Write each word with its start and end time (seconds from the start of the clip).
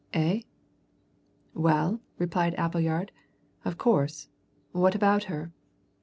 Eh?" 0.15 0.41
"Well?" 1.53 2.01
replied 2.17 2.55
Appleyard. 2.55 3.11
"Of 3.63 3.77
course, 3.77 4.29
what 4.71 4.95
about 4.95 5.25
her?" 5.25 5.51